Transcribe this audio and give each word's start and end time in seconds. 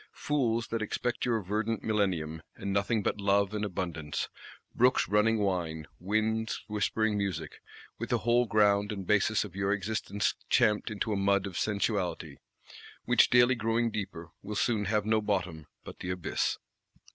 Fools, 0.13 0.69
that 0.69 0.81
expect 0.81 1.25
your 1.25 1.43
verdant 1.43 1.83
Millennium, 1.83 2.41
and 2.55 2.73
nothing 2.73 3.03
but 3.03 3.21
Love 3.21 3.53
and 3.53 3.63
Abundance, 3.63 4.29
brooks 4.73 5.07
running 5.07 5.37
wine, 5.37 5.85
winds 5.99 6.63
whispering 6.67 7.15
music,—with 7.19 8.09
the 8.09 8.17
whole 8.17 8.47
ground 8.47 8.91
and 8.91 9.05
basis 9.05 9.43
of 9.43 9.55
your 9.55 9.71
existence 9.71 10.33
champed 10.49 10.89
into 10.89 11.13
a 11.13 11.15
mud 11.15 11.45
of 11.45 11.55
Sensuality; 11.55 12.37
which, 13.05 13.29
daily 13.29 13.53
growing 13.53 13.91
deeper, 13.91 14.31
will 14.41 14.55
soon 14.55 14.85
have 14.85 15.05
no 15.05 15.21
bottom 15.21 15.67
but 15.83 15.99
the 15.99 16.09
Abyss! 16.09 16.57